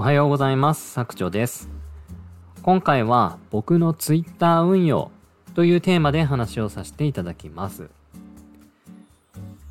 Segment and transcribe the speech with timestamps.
[0.00, 0.92] おはようございます。
[0.92, 1.68] 作長です。
[2.62, 5.10] 今回は僕のツイッター運用
[5.56, 7.90] というテーマで話をさせていただきます。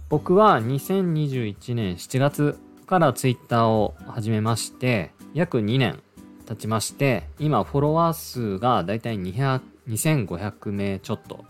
[0.09, 6.03] 僕は2021年7月からツイッターを始めまして、約2年
[6.45, 11.45] 経ちまして、今フォロワー数がだいたい2500名ちょっと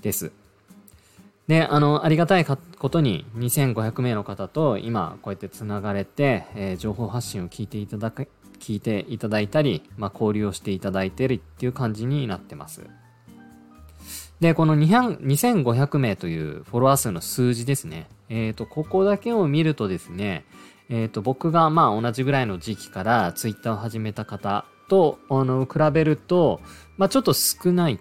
[0.00, 0.32] です。
[1.52, 2.56] で、あの、ありがたいこ
[2.88, 8.26] とに2500名の方と今こうやってつながれて、えー情報発信を聞いていただく、
[8.58, 12.88] 聞いていただいたり、まあ、交流をしていただいてるっていう感じになってます。
[14.40, 18.08] で、この2500名というフォロワー数の数字ですね。
[18.30, 20.46] えっ、と、ここだけを見るとですね、
[20.88, 26.62] えっ、と、僕がまあ同じぐらいの時期からツイッターを始めた方と、あの、比べると、
[26.96, 28.00] まあちょっと少ない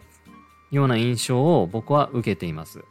[0.72, 2.86] ような印象を僕は受けています。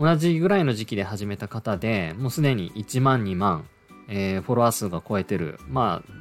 [0.00, 3.66] 同じぐらいの時期で始めた方で、もうすでに1万2万、
[4.08, 6.12] えーフォロワー数が超えてる、まあ、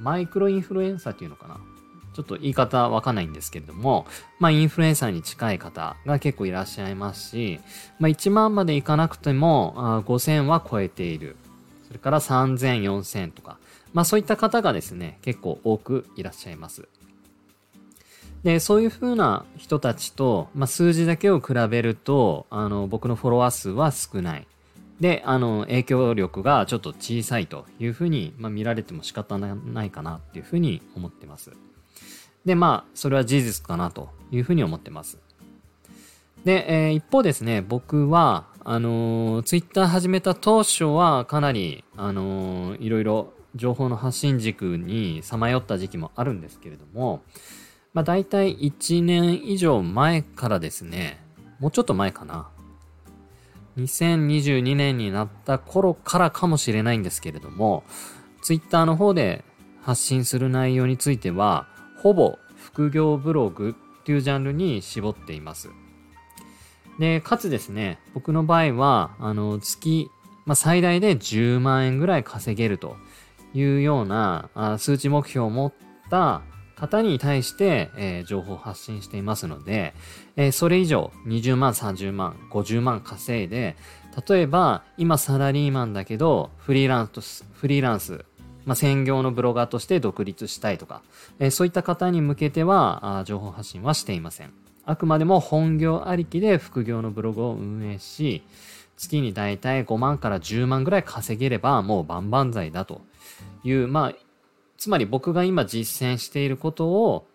[0.00, 1.60] マイクロインフルエンサーっていうのかな。
[2.14, 4.06] ちょっと言い方わかんないんですけれども、
[4.40, 7.60] まあインフルエンサーに近い方が結構いらっしゃいますし、
[8.00, 11.36] まあ1万までいかなくても5000は超えている。
[11.86, 13.58] それから3000、4000とか、
[13.92, 16.88] まあそういった方がですね、結構多くいらっしゃいます。
[18.44, 24.46] で、そういう風な人たちと、まあ、数字だけを比べると、あの、僕のフォロワー数は少ない。
[25.00, 31.52] で、あの、影響力がちょっと小さいという風に、まあ、見られても仕方ないかなっていう風に思ってます。
[32.44, 35.18] で、まあ、それは事実かなという風に思ってます。
[36.44, 47.22] で、えー一方ですね、僕は、あのー、ツイッター始めた当初はかなり、あのーいろいろ情報の発信軸にさまよった時期もあるんですけれども、
[47.98, 51.18] まあ大体1年以上前からですね、
[51.58, 52.48] もうちょっと前かな。
[53.76, 57.82] 2022年になった頃からかもしれないんですけれども、
[58.40, 59.44] ツイッターの方で
[59.82, 61.66] 発信する内容については、
[61.96, 65.68] ほぼ副業ブログっていうジャンルに絞っています。
[67.00, 70.08] で、かつですね、僕の場合は、あの、月、
[70.46, 72.96] まあ、最大で10万円ぐらい稼げると
[73.54, 75.72] いうようなあ数値目標を持っ
[76.10, 76.42] た
[76.78, 79.94] 方に対して、えー情報を発信していますので、
[80.36, 83.76] えーそれ以上20万、30万、50万稼いで、
[84.28, 88.24] 例えば今サラリーマンだけどフリーランス、フリーランス、
[88.64, 91.02] まあ、専業のブロガーとして独立したいとか、
[91.38, 94.52] えーそういった方に向けてはあ情報発信はしていません。
[94.84, 98.42] あくまでも本業ありきで副業のブログを運営し、
[98.96, 103.00] 月にだいたい5万から10万ぐらい稼げればもう万々歳だと
[103.64, 104.27] いう、まあ、
[104.78, 107.26] つまり僕が今実践していることを、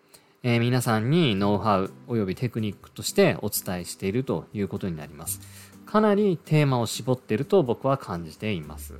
[0.42, 5.40] えー皆さんにノウハウおよびテクニックとしてお伝えしているということになります。
[5.84, 8.94] かなりテーマを絞っていると僕は感じています。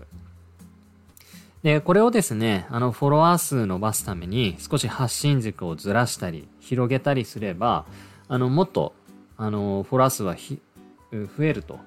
[1.62, 7.86] で、これをですね、あの、フォロワー数伸ばすために少し発信軸をずらしたり、広げたりすれば、
[8.28, 8.94] あの、もっと、
[9.38, 10.60] あの、フォロワー数はひ
[11.12, 11.78] 増えると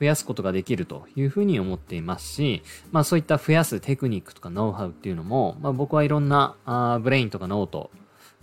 [0.00, 7.90] 増やすことができるというふうに思っていますし、まあそういった増やすテクニックとかノウハウっていうのも、まあ僕はいろんなあブレインとかノート、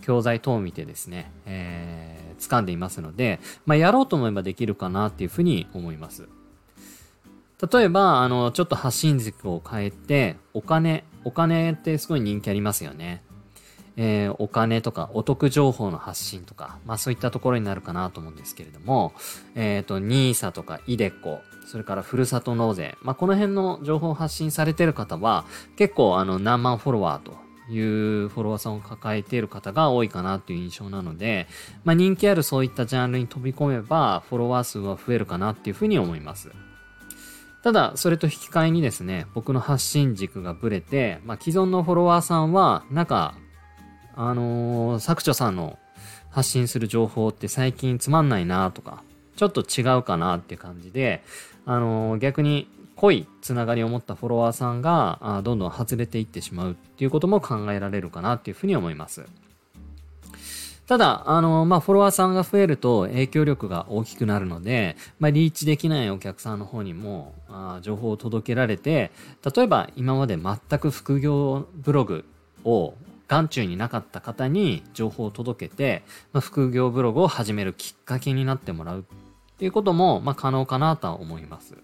[0.02, 6.28] 教材等を見てですね、えー、掴んでいますので、まあやろうと思えばできるかなっていうふうに思います。
[7.72, 13.24] 例えば、あの、ちょっと発信軸を変えて、お金、お金ってすごい人気ありますよね。
[13.96, 19.12] えーお金とかお得情報の発信とか、まあそういったところになるかなと思うんですけれども、
[19.56, 25.44] えっ、と、NISA とか iDeCo、それからふるさと納税、まあこの辺の情報を発信されている方は、
[25.76, 27.36] 結構あの何万フォロワーと
[27.70, 31.46] いうフォロワーさんを抱えている方が多いかなという印象なので、
[31.84, 36.50] まあ人気あるそういったジャンルに飛び込めば、フォロワー数は増えるかなっていうふうに思います。
[37.62, 43.34] ただ、それと引き換えにですね、僕の発信軸がブレて、まあ既存のフォロワーさんは、なんか、
[44.14, 45.78] あのー作長さんの
[46.30, 49.02] 発信する情報って最近つまんないなとか、
[49.36, 51.22] ちょっと違うかなっていう感じで、
[51.68, 52.66] あの逆に
[52.96, 59.26] 濃いつながりを持ったフォロワーさんがあどんどん外れていってしまうっていうことも考えられるかなっていうふうに思います。
[60.86, 69.10] ただ、あの、まあ、フォロワーさんが増えると影響力が大きくなるので、まあ、リーチできないお客さんの方にも、あ情報を届けられて、
[69.54, 72.24] 例えば今まで全く副業ブログ
[72.64, 72.94] を
[73.28, 79.04] 眼中になかった方に情報を届けて、まあ、副業ブログを始めるきっかけになってもらう
[79.58, 81.74] っていうことも、まあ、可能かなとは思います。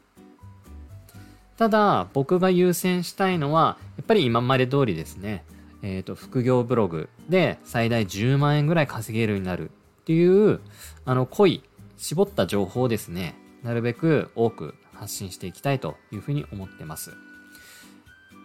[1.56, 5.44] ただ、僕が優先したいのは、やっぱり今まで通りですね、
[5.82, 10.60] えっ、と、副業ブログで最大10万円ぐらい稼げるようになるっていう、
[11.04, 11.64] あの、濃い、
[11.96, 13.34] 絞った情報をですね、
[13.64, 17.10] なるべく多く発信していきたいというふうに思ってます。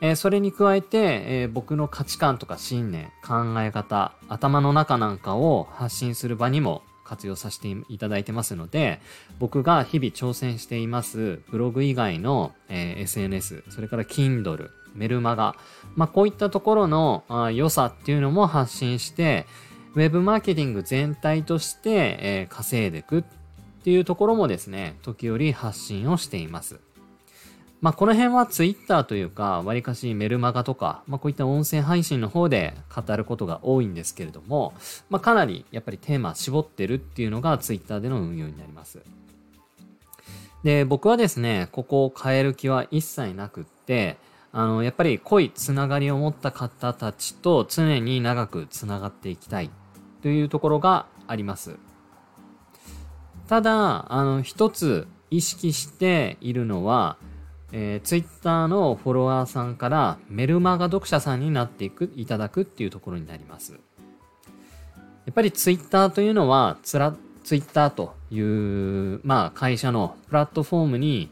[0.02, 9.02] えー、それに加えて、えー、僕の価値観とか信念、考え方、頭の中なんかを発信する場にも活用させていただいてますので、
[9.40, 15.56] 僕が日々挑戦していますブログ以外の、えー、SNS、それから Kindle、メルマガ、
[15.96, 19.48] まあ、こういったところのあ良さっていうのも発信して、
[19.96, 21.90] ウェブマーケティング全体として、
[22.22, 23.24] えー、稼いでいくっ
[23.84, 26.80] ていうところもですね、時折発信をしています。
[27.82, 34.74] まあ、この辺はツイッターというか、わりかしメルマガとか、まあ、こういった音声配信の方で語ることが多いんですけれども、
[35.10, 39.00] まあ、かなりやっぱりテーマ絞ってるっていうのがツイッターでの運用になります。
[40.64, 44.18] で、僕はですね、ここを変える気は一切なくって、
[44.52, 49.70] あの、やっぱり濃いつながりを持った方たちと常に長くつながっていきたい
[50.22, 51.78] というところがあります。
[53.48, 57.18] ただ、あの、一つ意識しているのは、
[57.72, 63.74] えー、ツイッターのフォロワーさんからメルマガ読者さんになっていく、いただくっていうところになります。
[63.74, 63.80] や
[65.32, 71.30] っぱりツイッターというのは、つら、ツイッターという、まあ会社のプラットフォームに、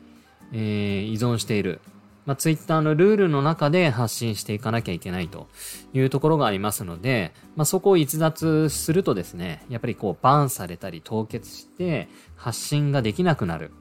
[0.53, 1.81] えー、依存している。
[2.27, 5.47] まあ、ツイッターのルールの中で発信していかなきゃいけないと
[5.93, 13.71] いうところがありますので、まあ、そこを逸脱するとですね、やっぱりこうバンされたり凍結して発信ができなくなる。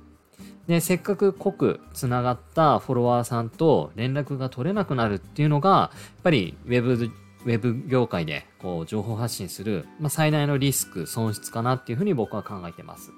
[0.66, 13.12] で、せっかく濃く繋がったフォロワーさんと連絡が取れなくなるっていうのが、やっぱりウェブ、ウェブ業界でこう情報発信する、まあ、最大のリスク、損失かなっていうふうに僕は考えてます。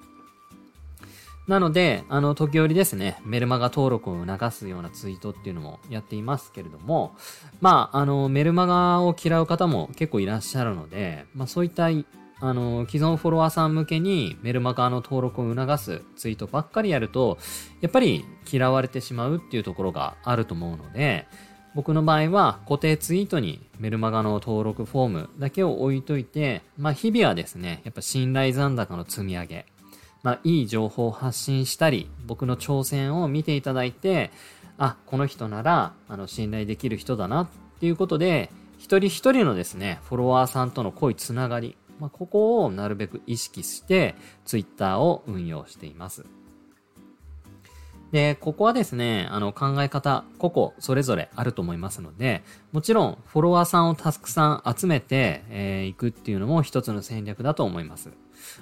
[1.49, 7.17] なので、あの、時折ですね、メルマガ登録を促すようなツイートっていうのもやっていますけれども、
[7.62, 11.89] まあ、あの、メルマガを嫌う方も結構いらっしゃるので、まあそういった
[12.40, 17.38] あの、既存フォロワーさん向けにメルマガの登録を促すツイートばっかりやると、
[17.81, 21.26] やっぱり嫌われてしまうっていうところがあると思うので、
[21.75, 29.67] 僕の場合は固定ツイートにメルマガの登録フォームだけを置いといて、まあ日々はですね、やっぱ信頼残高の積み上げ、
[30.23, 34.31] まあいい情報を発信したり、僕の挑戦を見ていただいて、
[34.79, 37.49] あ、この人なら、あの、信頼できる人だなっ
[37.81, 44.15] ていうことで、一人一人のですね、フォロワーさんとの濃いつながり、まあ、ここをなるべく意識して
[44.45, 46.25] Twitter を運用しています。
[48.12, 52.43] で、ここはですね、あの考え方、個々それぞれあると思いますので、
[52.73, 58.11] もちろんフォロワーさんをたくさん集めてい、えー、くっていうのも一つの戦略だと思います。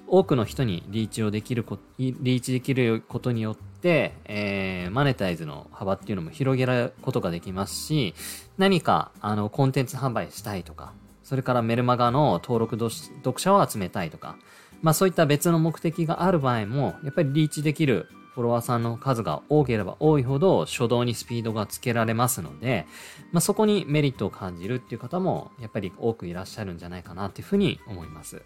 [0.08, 8.14] 多くの人にリーチをできるこ、リーチできることによって、えー、マネタイズの幅っていうのも広げることができますし、
[8.58, 10.92] 何か、あの、コンテンツ販売したいとか、
[11.26, 14.36] それからメルマガの登録読者を集めたいとか、
[14.80, 22.86] まあそういった別の目的がある場合も、やっぱりリーチできるフォロワーさんの数が多ければ多いほど初動にスピードがつけられますので、
[23.32, 28.42] まあそこにメリットを感じるっていう方もやっぱり多くいらっしゃるんじゃないかなっていうふうに思います。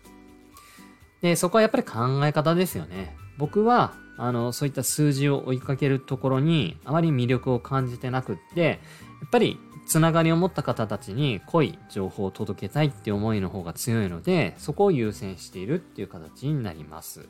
[1.20, 3.14] で、そこはやっぱり考え方ですよね。
[3.36, 8.80] 僕は、あの、そういった数字を追いかけるところにあまり魅力を感じてなくって、
[9.20, 9.58] やっぱり
[9.90, 17.28] つながりを持った方たちに濃い情報を届けたいって思いの方が強いので、そこを優先しているっていう形になります。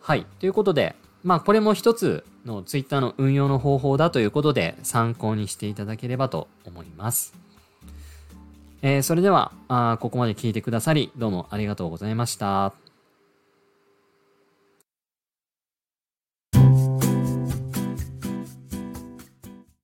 [0.00, 0.26] はい。
[0.40, 7.34] ということで、まあこれも一つの Twitter の運用の方法だということで参考にしていただければと思います。
[8.82, 12.85] えー、それではあ、ここまで聞いてくださりどうもありがとうございました。